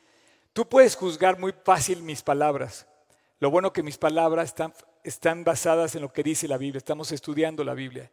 [0.53, 2.87] Tú puedes juzgar muy fácil mis palabras,
[3.41, 7.13] lo bueno que mis palabras están, están basadas en lo que dice la Biblia, estamos
[7.13, 8.11] estudiando la Biblia.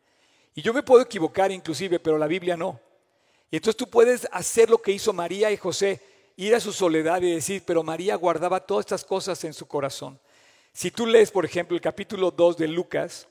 [0.54, 2.80] Y yo me puedo equivocar inclusive, pero la Biblia no.
[3.52, 6.02] Y entonces tú puedes hacer lo que hizo María y José,
[6.38, 10.20] ir a su soledad y decir, pero María guardaba todas estas cosas en su corazón.
[10.76, 13.30] Si tú lees, por ejemplo, el capítulo 2 de Lucas,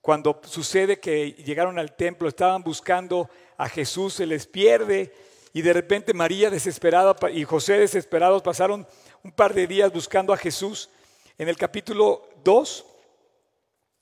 [0.00, 5.14] cuando sucede que llegaron al templo, estaban buscando a Jesús, se les pierde
[5.52, 8.88] y de repente María desesperada y José desesperados pasaron
[9.22, 10.90] un par de días buscando a Jesús.
[11.38, 12.84] En el capítulo 2,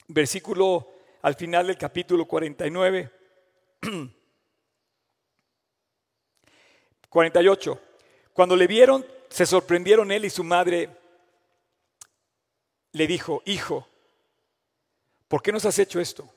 [0.08, 0.88] versículo
[1.20, 3.11] al final del capítulo 49,
[7.11, 7.80] 48,
[8.32, 11.02] cuando le vieron, se sorprendieron él y su madre,
[12.92, 13.88] le dijo, hijo,
[15.28, 16.28] ¿por qué nos has hecho esto?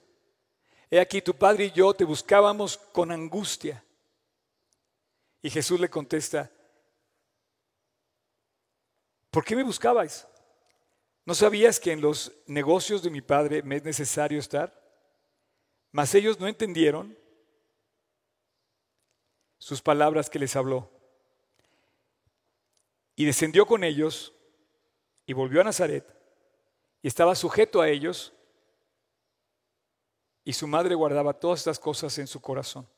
[0.90, 3.84] He aquí, tu padre y yo te buscábamos con angustia.
[5.42, 6.50] Y Jesús le contesta,
[9.30, 10.26] ¿por qué me buscabais?
[11.26, 14.74] ¿No sabías que en los negocios de mi padre me es necesario estar?
[15.92, 17.18] Mas ellos no entendieron
[19.58, 20.92] sus palabras que les habló.
[23.16, 24.34] Y descendió con ellos
[25.26, 26.15] y volvió a Nazaret
[27.06, 28.34] y estaba sujeto a ellos
[30.44, 32.90] y su madre guardaba todas estas cosas en su corazón.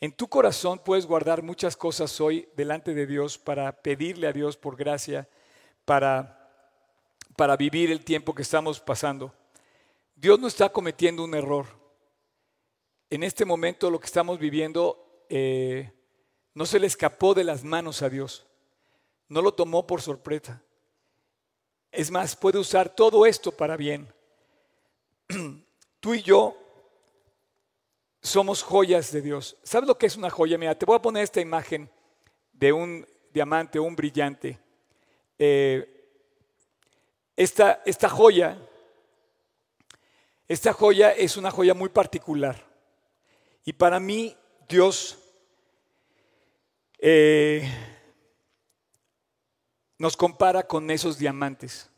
[0.00, 4.56] En tu corazón puedes guardar muchas cosas hoy delante de Dios para pedirle a Dios
[4.56, 5.28] por gracia,
[5.84, 6.48] para
[7.34, 9.34] para vivir el tiempo que estamos pasando.
[10.14, 11.66] Dios no está cometiendo un error.
[13.10, 15.92] En este momento lo que estamos viviendo eh,
[16.54, 18.46] no se le escapó de las manos a Dios.
[19.28, 20.62] No lo tomó por sorpresa.
[21.90, 24.12] Es más, puede usar todo esto para bien.
[26.00, 26.56] Tú y yo
[28.20, 29.56] somos joyas de Dios.
[29.62, 30.58] ¿Sabes lo que es una joya?
[30.58, 31.90] Mira, te voy a poner esta imagen
[32.52, 34.58] de un diamante, un brillante.
[35.38, 35.92] Eh,
[37.36, 38.58] esta, esta joya,
[40.48, 42.64] esta joya es una joya muy particular.
[43.64, 44.36] Y para mí,
[44.68, 45.18] Dios
[46.98, 47.68] eh,
[49.98, 51.88] nos compara con esos diamantes.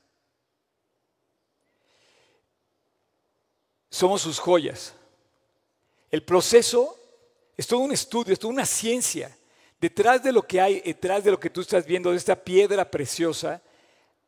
[3.91, 4.95] Somos sus joyas.
[6.11, 6.97] El proceso
[7.57, 9.37] es todo un estudio, es toda una ciencia.
[9.81, 12.91] Detrás de lo que hay, detrás de lo que tú estás viendo, de esta piedra
[12.91, 13.63] preciosa,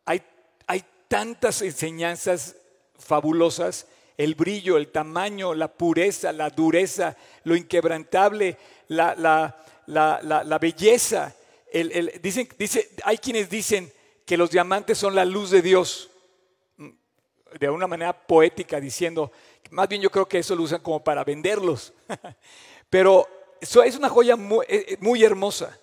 [0.05, 0.23] hay,
[0.67, 2.57] hay tantas enseñanzas
[2.99, 9.15] fabulosas, el brillo, el tamaño, la pureza, la dureza, lo inquebrantable, la,
[9.87, 11.35] la, belleza.
[12.23, 13.93] Dicen, dice, hay quienes dicen
[14.25, 16.11] que los diamantes son la luz de Dios,
[17.59, 19.33] de una manera poética, diciendo,
[19.71, 21.93] más bien yo creo que eso lo usan como para venderlos.
[22.91, 23.29] Pero
[23.61, 25.79] es una joya eh, eh, muy hermosa.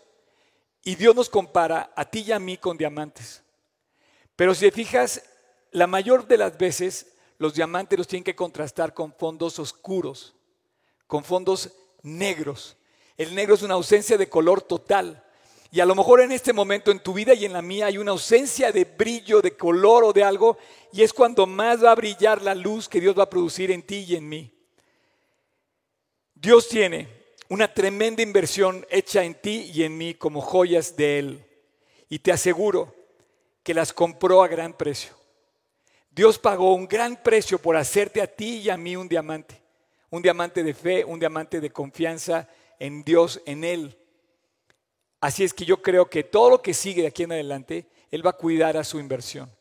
[0.83, 3.43] Y Dios nos compara a ti y a mí con diamantes.
[4.35, 5.21] Pero si te fijas,
[5.71, 10.35] la mayor de las veces los diamantes los tienen que contrastar con fondos oscuros,
[11.05, 11.71] con fondos
[12.03, 12.77] negros.
[13.17, 15.23] El negro es una ausencia de color total.
[15.71, 17.97] Y a lo mejor en este momento en tu vida y en la mía hay
[17.97, 20.57] una ausencia de brillo, de color o de algo,
[20.93, 23.83] y es cuando más va a brillar la luz que Dios va a producir en
[23.83, 24.51] ti y en mí.
[26.33, 27.07] Dios tiene
[27.49, 31.45] una tremenda inversión hecha en ti y en mí como joyas de Él.
[32.09, 32.95] Y te aseguro
[33.63, 35.11] que las compró a gran precio.
[36.11, 39.61] Dios pagó un gran precio por hacerte a ti y a mí un diamante.
[40.09, 42.47] Un diamante de fe, un diamante de confianza
[42.79, 43.97] en Dios, en Él.
[45.19, 48.25] Así es que yo creo que todo lo que sigue de aquí en adelante, Él
[48.25, 49.51] va a cuidar a su inversión.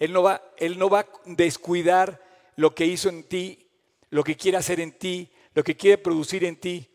[0.00, 2.24] Él no va, él no va a descuidar
[2.56, 3.68] lo que hizo en ti,
[4.08, 6.88] lo que quiere hacer en ti, lo que quiere producir en ti.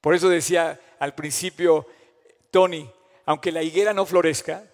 [0.00, 1.86] Por eso decía al principio
[2.50, 2.90] Tony,
[3.26, 4.64] aunque la higuera no florezca,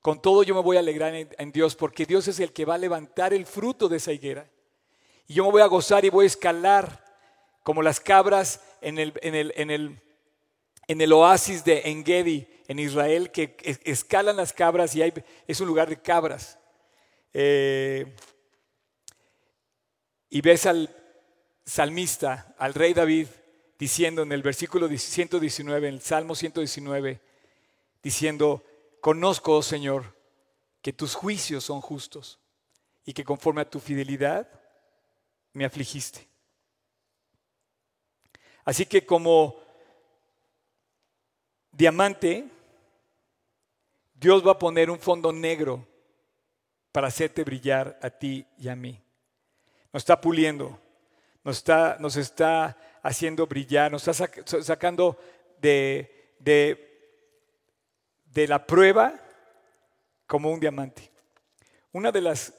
[0.00, 2.64] con todo yo me voy a alegrar en, en, Dios porque Dios es el que
[2.64, 4.50] va a levantar el fruto de esa higuera.
[5.26, 7.04] Y yo me voy a gozar y voy a escalar
[7.62, 10.00] como las cabras en el, en el, en el,
[10.88, 15.12] en el oasis de Engedi, en Israel, que escalan las cabras y hay,
[15.46, 16.58] es un lugar de cabras.
[17.32, 18.14] Eh,
[20.28, 20.94] y ves al
[21.64, 23.28] salmista, al rey David,
[23.78, 27.20] diciendo en el versículo 119, en el Salmo 119,
[28.02, 28.64] diciendo,
[29.00, 30.16] conozco, oh Señor,
[30.80, 32.40] que tus juicios son justos
[33.04, 34.48] y que conforme a tu fidelidad
[35.52, 36.31] me afligiste.
[38.64, 39.60] Así que como
[41.72, 42.48] diamante,
[44.14, 45.86] Dios va a poner un fondo negro
[46.92, 49.02] para hacerte brillar a ti y a mí.
[49.92, 50.78] Nos está puliendo,
[51.42, 54.30] nos está, nos está haciendo brillar, nos está
[54.62, 55.18] sacando
[55.58, 56.88] de, de,
[58.46, 59.14] la prueba
[60.26, 61.10] como un diamante.
[61.90, 62.54] Una de las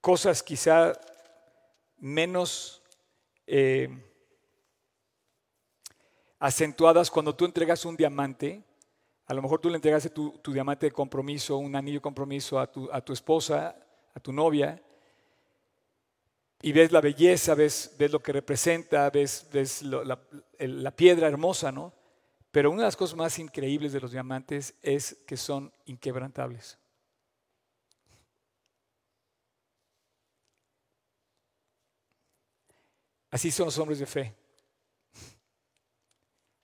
[0.00, 0.92] cosas quizá
[1.98, 2.82] menos
[3.46, 3.88] eh,
[6.38, 8.62] acentuadas cuando tú entregas un diamante.
[9.26, 12.66] A lo mejor tú le entregaste tu, diamante de compromiso, un anillo de compromiso a
[12.66, 13.76] tu, esposa,
[14.14, 14.82] a tu novia,
[16.60, 20.18] y ves la belleza, ves, lo que representa, ves, ves la,
[20.58, 21.92] la piedra hermosa, ¿no?
[22.50, 26.78] Pero una de las cosas más increíbles de los diamantes es que son inquebrantables.
[33.34, 34.43] Así son los hombres de fe.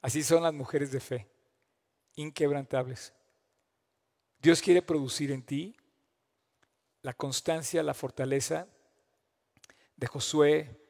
[0.01, 1.27] Así son las mujeres de fe,
[2.15, 3.13] inquebrantables.
[4.41, 5.77] Dios quiere producir en ti
[7.03, 8.67] la constancia, la fortaleza
[9.97, 10.81] de Josué,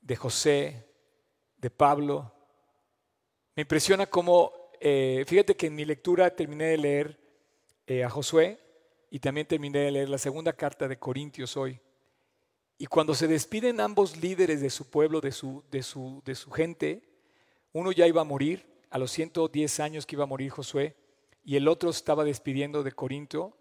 [0.00, 0.88] de José,
[1.58, 2.32] de Pablo.
[3.54, 7.20] Me impresiona cómo, eh, fíjate que en mi lectura terminé de leer
[7.86, 8.58] eh, a Josué
[9.10, 11.78] y también terminé de leer la segunda carta de Corintios hoy.
[12.78, 16.50] Y cuando se despiden ambos líderes de su pueblo, de su, de su, de su
[16.50, 17.13] gente,
[17.74, 20.96] uno ya iba a morir, a los 110 años que iba a morir Josué,
[21.42, 23.58] y el otro estaba despidiendo de Corinto.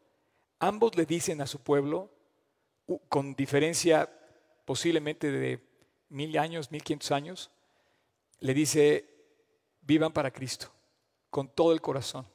[0.59, 2.11] Ambos le dicen a su pueblo,
[3.09, 4.09] con diferencia
[4.65, 5.59] posiblemente de
[6.09, 7.51] mil años, mil quinientos años,
[8.39, 9.09] le dice,
[9.81, 10.71] vivan para Cristo,
[11.29, 12.25] con todo el corazón.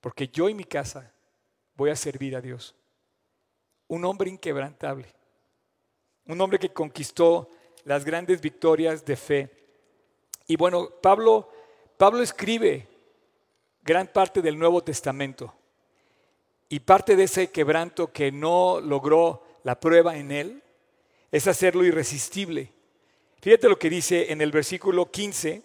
[0.00, 1.14] porque yo y mi casa
[1.74, 2.74] voy a servir a Dios.
[3.86, 5.06] Un hombre inquebrantable,
[6.26, 7.48] un hombre que conquistó
[7.84, 9.61] las grandes victorias de fe.
[10.52, 11.48] Y bueno, Pablo,
[11.96, 12.86] Pablo escribe
[13.82, 15.54] gran parte del Nuevo Testamento.
[16.68, 20.62] Y parte de ese quebranto que no logró la prueba en él
[21.30, 22.70] es hacerlo irresistible.
[23.40, 25.62] Fíjate lo que dice en el versículo 15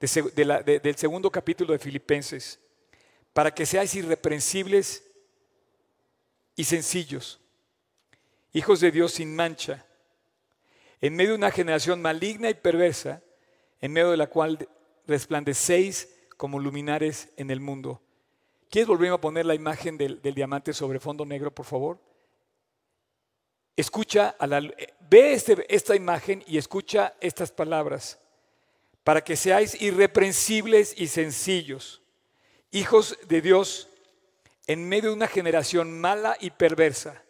[0.00, 2.58] del segundo capítulo de Filipenses.
[3.32, 5.04] Para que seáis irreprensibles
[6.56, 7.38] y sencillos,
[8.52, 9.86] hijos de Dios sin mancha,
[11.00, 13.22] en medio de una generación maligna y perversa,
[13.84, 14.66] en medio de la cual
[15.06, 18.00] resplandecéis como luminares en el mundo.
[18.70, 22.00] ¿Quieres volverme a poner la imagen del, diamante sobre fondo negro, por favor?
[23.76, 24.62] Escucha, a la,
[25.10, 28.18] ve este, esta imagen y escucha estas palabras,
[29.02, 32.00] para que seáis irreprensibles y sencillos,
[32.70, 33.90] hijos de Dios,
[34.66, 37.22] en medio de una generación mala y perversa,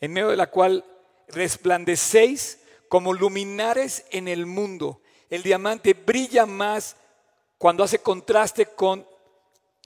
[0.00, 0.84] en medio de la cual
[1.28, 5.00] resplandecéis como luminares en el mundo.
[5.30, 6.96] El diamante brilla más
[7.56, 9.06] cuando hace contraste con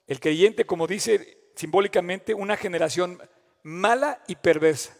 [0.06, 3.20] el creyente, como dice simbólicamente, una generación
[3.62, 4.96] mala y perversa.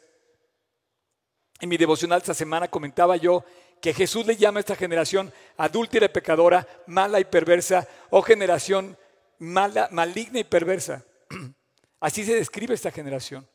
[1.61, 3.45] En mi devocional esta semana comentaba yo
[3.81, 8.97] que Jesús le llama a esta generación adúltera y pecadora, mala y perversa, o generación
[9.39, 11.05] mala, maligna y perversa.
[12.01, 13.47] Así se describe esta generación.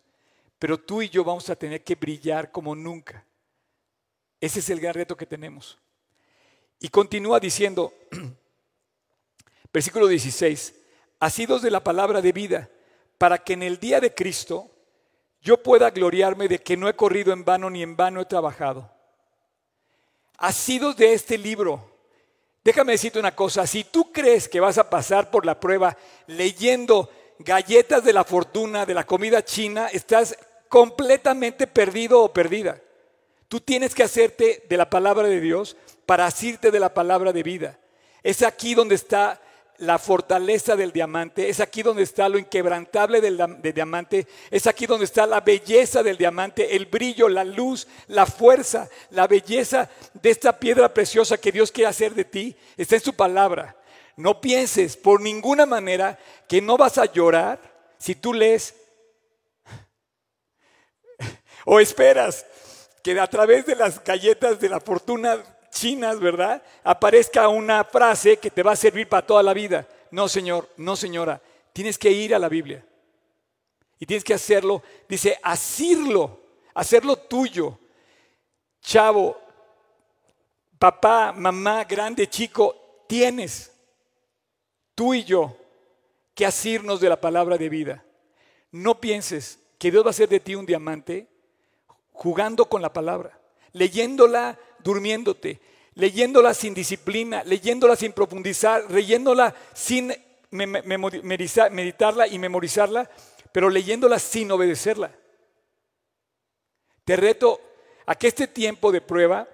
[0.57, 3.25] Pero tú y yo vamos a tener que brillar como nunca.
[4.41, 5.77] Ese es el gran reto que tenemos.
[6.79, 7.93] Y continúa diciendo,
[9.73, 10.73] versículo 16,
[11.19, 12.69] asidos de la palabra de vida,
[13.17, 14.71] para que en el día de Cristo
[15.41, 18.91] yo pueda gloriarme de que no he corrido en vano ni en vano he trabajado.
[20.37, 21.97] Asidos de este libro.
[22.63, 27.09] Déjame decirte una cosa, si tú crees que vas a pasar por la prueba leyendo
[27.39, 30.37] galletas de la fortuna, de la comida china, estás
[30.67, 32.81] completamente perdido o perdida.
[33.47, 35.75] Tú tienes que hacerte de la palabra de Dios
[36.09, 37.77] para asirte de la palabra de vida.
[38.23, 39.39] Es aquí donde está
[39.77, 43.37] la fortaleza del diamante, es aquí donde está lo inquebrantable del,
[43.75, 48.89] diamante, es aquí donde está la belleza del diamante, el brillo, la luz, la fuerza,
[49.11, 53.13] la belleza de esta piedra preciosa que Dios quiere hacer de ti, está en su
[53.13, 53.77] palabra.
[54.15, 56.17] No pienses por ninguna manera
[56.47, 57.59] que no vas a llorar
[57.99, 58.73] si tú lees
[61.65, 62.47] o esperas
[63.03, 66.63] que a través de las galletas de la fortuna chinas, ¿verdad?
[66.83, 69.87] Aparezca una frase que te va a servir para toda la vida.
[70.11, 71.41] No, señor, no, señora.
[71.73, 72.85] Tienes que ir a la Biblia.
[73.99, 76.39] Y tienes que hacerlo, dice, asirlo,
[76.73, 77.77] hacerlo tuyo.
[78.81, 79.39] Chavo,
[80.77, 83.71] papá, mamá, grande, chico, tienes
[84.95, 85.55] tú y yo
[86.33, 88.05] que asirnos de la palabra de vida.
[88.71, 91.27] No pienses que Dios va a hacer de ti un diamante
[92.13, 93.38] jugando con la palabra,
[93.73, 95.59] leyéndola durmiéndote,
[95.95, 100.13] leyéndola sin disciplina, leyéndola sin profundizar, leyéndola sin
[100.51, 103.09] meditarla y memorizarla,
[103.51, 105.11] pero leyéndola sin obedecerla.
[107.03, 107.59] Te reto
[108.05, 109.47] a que este tiempo de prueba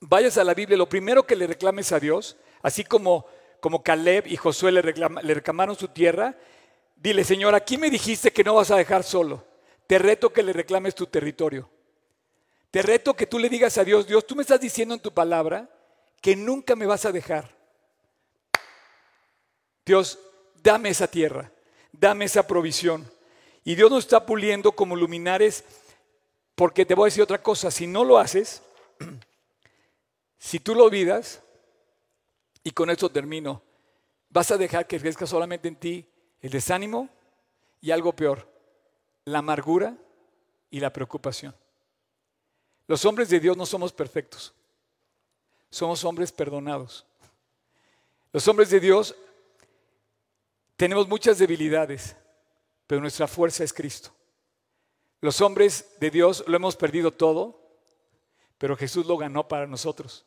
[0.00, 3.26] vayas a la Biblia, lo primero que le reclames a Dios, así como,
[3.60, 6.36] como Caleb y Josué le, le reclamaron su tierra,
[6.96, 9.44] dile, Señor, aquí me dijiste que no vas a dejar solo.
[9.86, 11.68] Te reto que le reclames tu territorio.
[12.70, 15.12] Te reto que tú le digas a Dios, Dios, tú me estás diciendo en tu
[15.12, 15.68] palabra
[16.20, 17.56] que nunca me vas a dejar.
[19.86, 20.18] Dios,
[20.62, 21.50] dame esa tierra,
[21.92, 23.10] dame esa provisión.
[23.64, 25.64] Y Dios nos está puliendo como luminares,
[26.54, 28.62] porque te voy a decir otra cosa, si no lo haces,
[30.38, 31.42] si tú lo olvidas,
[32.62, 33.62] y con esto termino,
[34.28, 36.06] vas a dejar que crezca solamente en ti
[36.40, 37.08] el desánimo
[37.80, 38.46] y algo peor,
[39.24, 39.96] la amargura
[40.70, 41.54] y la preocupación.
[42.88, 44.52] Los hombres de Dios no somos perfectos.
[45.70, 47.06] Somos hombres perdonados.
[48.32, 49.14] Los hombres de Dios
[50.76, 52.16] tenemos muchas debilidades,
[52.86, 54.10] pero nuestra fuerza es Cristo.
[55.20, 57.60] Los hombres de Dios lo hemos perdido todo,
[58.56, 60.24] pero Jesús lo ganó para nosotros.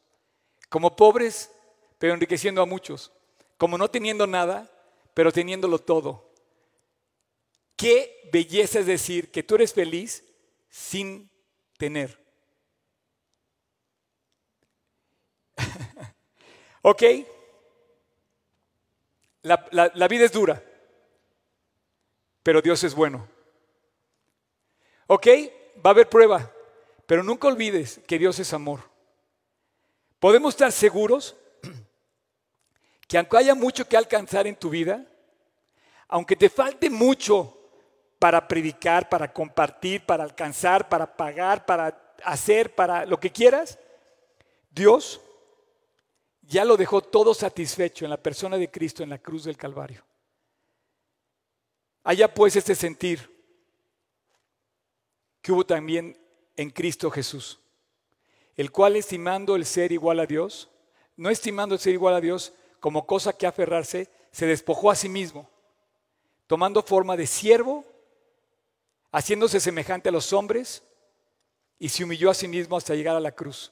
[0.70, 1.49] Como pobres,
[1.97, 3.12] pero enriqueciendo a muchos.
[3.57, 4.70] Como no teniendo nada,
[5.16, 6.30] pero teniéndolo todo.
[7.76, 10.24] Qué belleza es decir que tú eres feliz
[10.70, 11.30] sin
[11.78, 12.22] tener.
[16.82, 17.03] ¿Ok?
[19.43, 20.61] La, vida es dura,
[22.43, 23.27] pero Dios es bueno.
[25.07, 25.27] ¿Ok?
[25.84, 26.51] Va a haber prueba,
[27.05, 28.82] pero nunca olvides que Dios es amor.
[30.19, 31.36] Podemos estar seguros
[33.07, 35.05] que aunque haya mucho que alcanzar en tu vida,
[36.07, 37.57] aunque te falte mucho
[38.19, 43.79] para predicar, para compartir, para alcanzar, para pagar, para hacer, para lo que quieras,
[44.69, 45.19] Dios
[46.52, 50.04] ya lo dejó todo satisfecho en la persona de Cristo en la cruz del Calvario.
[52.04, 53.32] Haya pues este sentir
[55.41, 56.20] que hubo también
[56.58, 57.58] en Cristo Jesús,
[58.58, 60.70] el cual estimando el ser igual a Dios,
[61.16, 65.08] no estimando el ser igual a Dios como cosa que aferrarse, se despojó a sí
[65.08, 65.49] mismo,
[66.47, 67.86] tomando forma de siervo,
[69.14, 70.84] haciéndose semejante a los hombres,
[71.80, 73.72] y se humilló a sí mismo hasta llegar a la cruz.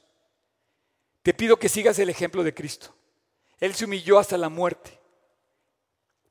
[1.23, 2.93] Te pido que sigas el ejemplo de Cristo.
[3.59, 4.97] Él se humilló hasta la muerte.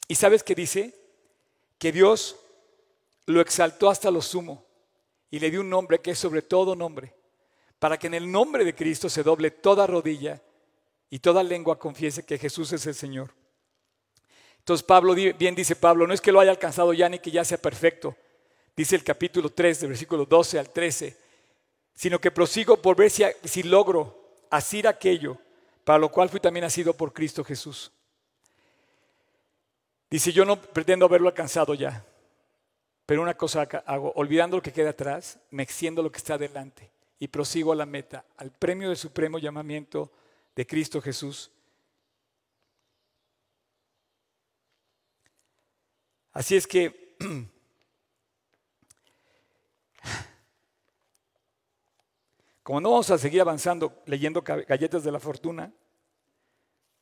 [0.07, 0.95] ¿Y sabes qué dice?
[1.79, 2.37] Que Dios
[3.27, 4.65] lo exaltó hasta lo sumo
[5.31, 7.15] y le dio un nombre que es sobre todo nombre,
[7.79, 10.43] para que en el nombre de Cristo se doble toda rodilla
[11.11, 13.35] y toda lengua confiese que Jesús es el Señor.
[14.59, 17.45] Entonces Pablo, bien dice Pablo, no es que lo haya alcanzado ya ni que ya
[17.45, 18.17] sea perfecto,
[18.75, 21.17] dice el capítulo 3, del versículo 12 al 13,
[21.95, 25.39] sino que prosigo por ver si, si logro asir aquello
[25.85, 27.91] para lo cual fui también nacido por Cristo Jesús.
[30.11, 32.05] Dice, yo no pretendo haberlo alcanzado ya,
[33.07, 36.91] pero una cosa hago, olvidando lo que queda atrás, me extiendo lo que está adelante
[37.19, 40.11] y prosigo a la meta, al premio del supremo llamamiento
[40.55, 41.51] de Cristo Jesús.
[46.33, 47.17] Así es que
[52.69, 55.73] como no vamos a seguir avanzando leyendo galletas de la fortuna,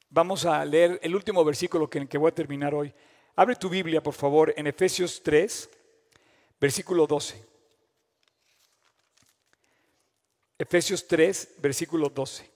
[0.08, 2.94] vamos a leer el último versículo en que voy a terminar hoy.
[3.34, 5.68] Abre tu Biblia, por favor, en Efesios 3,
[6.60, 7.44] versículo 12.
[10.56, 12.48] Efesios 3, versículo 12.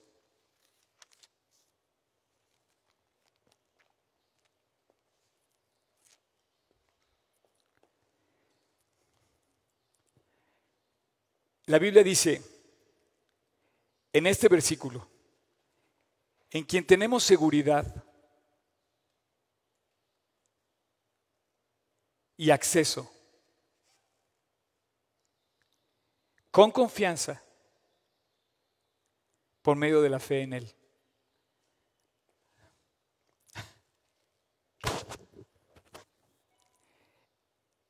[11.66, 12.49] La Biblia dice
[14.12, 15.08] en este versículo,
[16.50, 18.04] en quien tenemos seguridad
[22.36, 23.10] y acceso
[26.50, 27.42] con confianza
[29.62, 30.74] por medio de la fe en Él.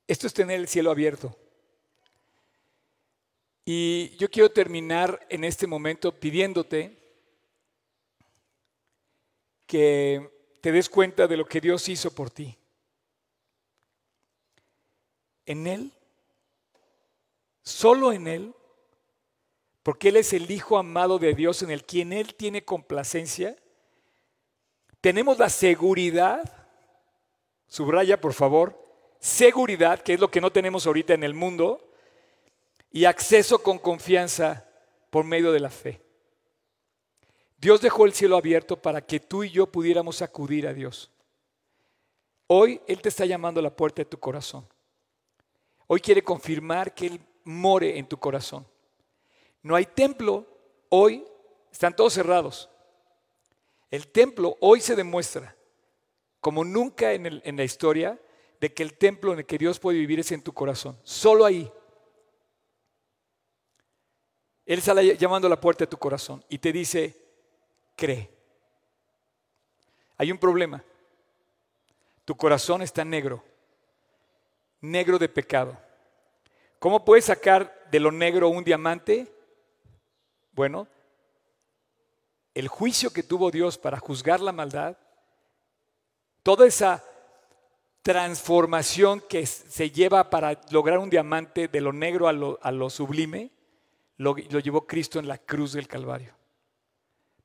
[0.06, 1.38] Esto es tener el cielo abierto.
[3.72, 6.98] Y yo quiero terminar en este momento pidiéndote
[9.64, 10.28] que
[10.60, 12.58] te des cuenta de lo que Dios hizo por ti.
[15.46, 15.92] En Él,
[17.62, 18.54] solo en Él,
[19.84, 23.56] porque Él es el Hijo amado de Dios en el quien Él tiene complacencia,
[25.00, 26.42] tenemos la seguridad,
[27.68, 28.82] subraya por favor,
[29.20, 31.89] seguridad, que es lo que no tenemos ahorita en el mundo,
[32.90, 34.66] y acceso con confianza
[35.10, 36.02] por medio de la fe.
[37.58, 41.10] Dios dejó el cielo abierto para que tú y yo pudiéramos acudir a Dios.
[42.46, 44.66] Hoy Él te está llamando a la puerta de tu corazón.
[45.86, 48.66] Hoy quiere confirmar que Él more en tu corazón.
[49.62, 50.46] No hay templo,
[50.88, 51.24] hoy
[51.70, 52.70] están todos cerrados.
[53.90, 55.54] El templo hoy se demuestra,
[56.40, 58.18] como nunca en, en la historia,
[58.60, 60.98] de que el templo en el que Dios puede vivir es en tu corazón.
[61.02, 61.70] Solo ahí.
[64.70, 67.20] Él está llamando a la puerta de tu corazón y te dice,
[67.96, 68.30] cree.
[70.16, 70.80] Hay un problema.
[72.24, 73.42] Tu corazón está negro,
[74.80, 75.76] negro de pecado.
[76.78, 79.26] ¿Cómo puedes sacar de lo negro un diamante?
[80.52, 80.86] Bueno,
[82.54, 84.96] el juicio que tuvo Dios para juzgar la maldad,
[86.44, 87.04] toda esa
[88.02, 92.88] transformación que se lleva para lograr un diamante de lo negro a lo, a lo
[92.88, 93.50] sublime,
[94.20, 96.34] lo, llevó Cristo en la cruz del Calvario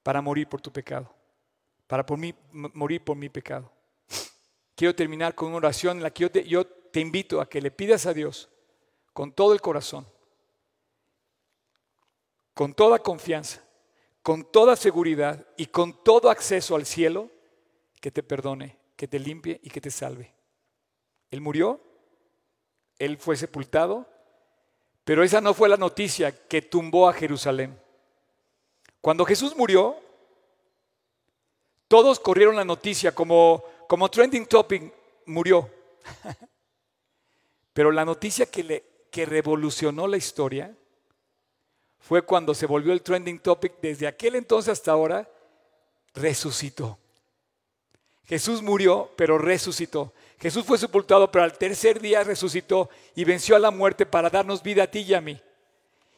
[0.03, 1.09] para morir por tu pecado,
[1.87, 3.71] para por mí, morir por mi pecado.
[4.75, 7.61] Quiero terminar con una oración en la que yo te, yo te invito a que
[7.61, 8.49] le pidas a Dios
[9.13, 10.05] con todo el corazón,
[12.53, 13.63] con toda confianza,
[14.21, 17.31] con toda seguridad y con todo acceso al cielo,
[18.01, 20.33] que te perdone, que te limpie y que te salve.
[21.31, 21.81] Él murió,
[22.99, 24.09] Él fue sepultado,
[25.05, 27.79] pero esa no fue la noticia que tumbó a Jerusalén.
[28.99, 29.95] Cuando Jesús murió,
[31.87, 34.91] todos corrieron la noticia como, como trending topic,
[35.27, 35.69] murió.
[37.73, 40.75] Pero la noticia que, le, que revolucionó la historia
[41.99, 45.29] fue cuando se volvió el trending topic desde aquel entonces hasta ahora,
[46.13, 46.97] resucitó.
[48.23, 50.13] Jesús murió, pero resucitó.
[50.39, 54.61] Jesús fue sepultado, pero al tercer día resucitó y venció a la muerte para darnos
[54.61, 55.41] vida a ti y a mí.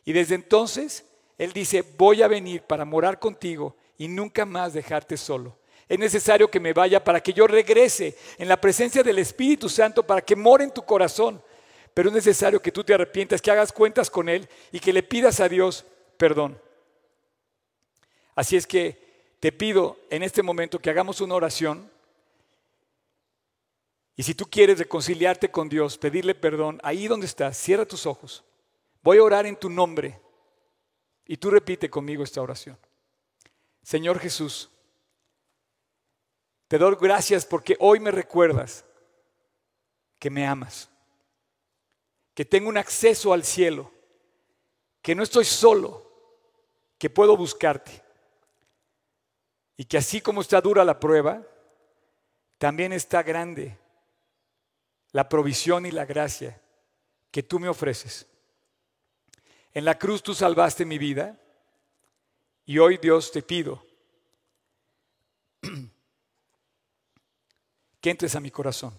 [0.06, 1.06] Y desde entonces
[1.38, 5.58] Él dice, voy a venir para morar contigo y nunca más dejarte solo.
[5.90, 10.06] Es necesario que me vaya para que yo regrese en la presencia del Espíritu Santo,
[10.06, 11.42] para que more en tu corazón.
[11.94, 15.04] Pero es necesario que tú te arrepientas, que hagas cuentas con Él y que le
[15.04, 15.86] pidas a Dios
[16.18, 16.60] perdón.
[18.36, 21.90] Así es que te pido en este momento que hagamos una oración.
[24.20, 28.44] Y si tú quieres reconciliarte con Dios, pedirle perdón, ahí donde estás, cierra tus ojos.
[29.04, 30.20] Voy a orar en tu nombre.
[31.28, 32.80] Y tú repite conmigo esta oración.
[33.84, 34.72] Señor Jesús,
[36.68, 38.84] te doy gracias porque hoy me recuerdas
[40.18, 40.90] que me amas,
[42.34, 43.92] que tengo un acceso al cielo,
[45.04, 46.12] que no estoy solo,
[46.98, 48.04] que puedo buscarte.
[49.78, 51.46] Y que así como está dura la prueba,
[52.58, 53.78] también está grande
[55.18, 56.62] la provisión y la gracia
[57.32, 58.28] que tú me ofreces.
[59.74, 61.42] En la cruz tú salvaste mi vida
[62.66, 63.84] y hoy Dios te pido
[68.00, 68.96] que entres a mi corazón,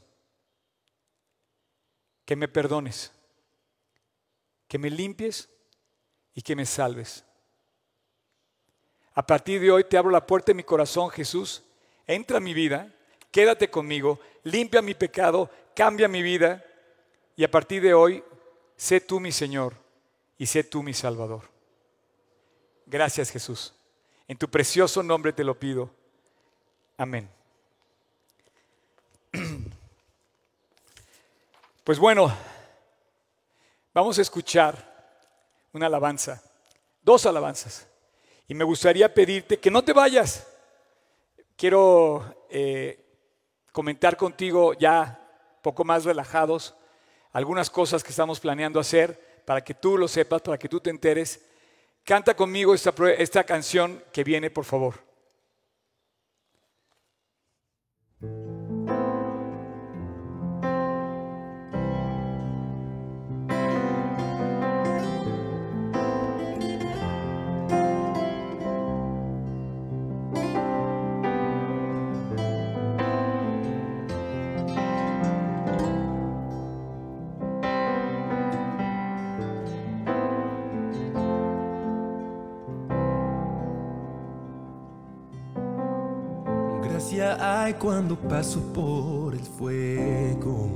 [2.24, 3.12] que me perdones,
[4.66, 5.48] que me limpies
[6.34, 7.24] y que me salves.
[9.14, 11.62] A partir de hoy te abro la puerta de mi corazón, Jesús.
[12.08, 12.92] Entra a mi vida,
[13.39, 16.64] quédate conmigo, limpia mi pecado, cambia mi vida
[17.36, 18.24] y a partir de hoy
[18.76, 19.74] sé tú mi Señor
[20.36, 21.43] y sé tú mi Salvador.
[22.84, 23.72] Gracias Jesús.
[24.26, 25.89] En tu precioso nombre te lo pido.
[26.97, 27.30] Amén.
[31.84, 32.36] Pues bueno,
[33.95, 34.76] vamos a escuchar
[35.72, 36.43] una alabanza,
[37.03, 37.86] dos alabanzas.
[38.49, 40.47] Y me gustaría pedirte que no te vayas.
[41.57, 43.07] Quiero eh,
[43.79, 45.24] comentar contigo ya
[45.62, 46.74] poco más relajados
[47.31, 50.91] algunas cosas que estamos planeando hacer para que tú lo sepas, para que tú te
[50.91, 51.47] enteres.
[52.03, 55.07] Canta conmigo esta, esta canción que viene, por favor.
[87.40, 90.68] Hay cuando paso por el fuego.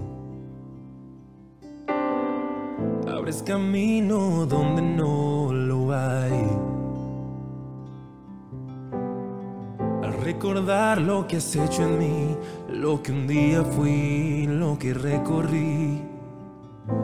[3.08, 6.48] Abres camino donde no lo hay.
[10.02, 12.36] Al recordar lo que has hecho en mí,
[12.68, 16.02] lo que un día fui, lo que recorrí,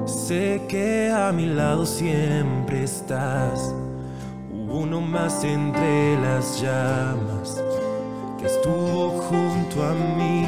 [0.04, 3.74] sé que a mi lado siempre estás.
[4.70, 7.67] uno más entre las llamas
[8.38, 10.46] que estuvo junto a mí,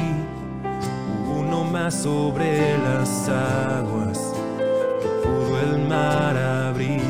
[1.37, 4.33] uno más sobre las aguas,
[5.01, 7.01] que pudo el mar abrir,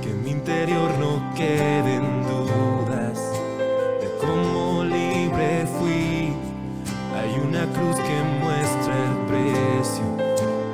[0.00, 3.32] que en mi interior no queden dudas
[4.00, 6.32] de cómo libre fui.
[7.14, 10.04] Hay una cruz que muestra el precio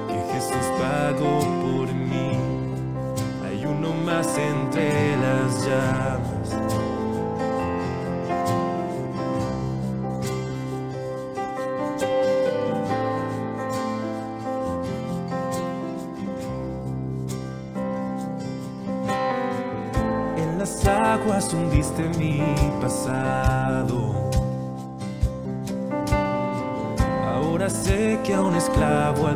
[0.06, 2.38] que Jesús pagó por mí.
[3.44, 6.19] Hay uno más entre las llamas
[21.40, 22.42] aguas hundiste mi
[22.82, 24.30] pasado.
[27.26, 29.26] Ahora sé que a un esclavo